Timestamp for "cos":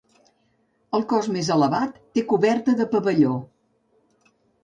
1.11-1.27